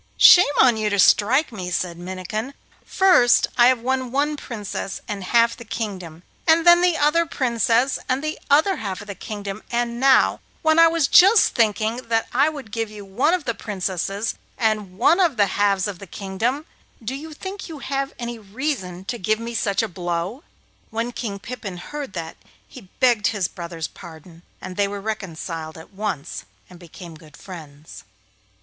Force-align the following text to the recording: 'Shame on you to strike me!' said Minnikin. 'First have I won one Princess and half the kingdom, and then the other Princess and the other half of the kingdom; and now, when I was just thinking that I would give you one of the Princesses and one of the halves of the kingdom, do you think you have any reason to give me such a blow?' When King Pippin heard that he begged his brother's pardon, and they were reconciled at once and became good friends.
'Shame 0.17 0.47
on 0.59 0.77
you 0.77 0.89
to 0.89 0.97
strike 0.97 1.51
me!' 1.51 1.69
said 1.69 1.95
Minnikin. 1.95 2.55
'First 2.83 3.45
have 3.55 3.77
I 3.77 3.83
won 3.83 4.11
one 4.11 4.35
Princess 4.35 4.99
and 5.07 5.23
half 5.25 5.55
the 5.55 5.63
kingdom, 5.63 6.23
and 6.47 6.65
then 6.65 6.81
the 6.81 6.97
other 6.97 7.27
Princess 7.27 7.99
and 8.09 8.23
the 8.23 8.39
other 8.49 8.77
half 8.77 9.01
of 9.01 9.07
the 9.07 9.13
kingdom; 9.13 9.61
and 9.69 9.99
now, 9.99 10.39
when 10.63 10.79
I 10.79 10.87
was 10.87 11.07
just 11.07 11.53
thinking 11.53 11.97
that 11.97 12.27
I 12.33 12.49
would 12.49 12.71
give 12.71 12.89
you 12.89 13.05
one 13.05 13.35
of 13.35 13.45
the 13.45 13.53
Princesses 13.53 14.33
and 14.57 14.97
one 14.97 15.19
of 15.19 15.37
the 15.37 15.45
halves 15.45 15.87
of 15.87 15.99
the 15.99 16.07
kingdom, 16.07 16.65
do 17.03 17.13
you 17.13 17.31
think 17.31 17.69
you 17.69 17.77
have 17.77 18.11
any 18.17 18.39
reason 18.39 19.05
to 19.05 19.19
give 19.19 19.39
me 19.39 19.53
such 19.53 19.83
a 19.83 19.87
blow?' 19.87 20.43
When 20.89 21.11
King 21.11 21.37
Pippin 21.37 21.77
heard 21.77 22.13
that 22.13 22.37
he 22.67 22.89
begged 22.99 23.27
his 23.27 23.47
brother's 23.47 23.87
pardon, 23.87 24.41
and 24.61 24.77
they 24.77 24.87
were 24.87 24.99
reconciled 24.99 25.77
at 25.77 25.93
once 25.93 26.45
and 26.71 26.79
became 26.79 27.13
good 27.13 27.37
friends. 27.37 28.03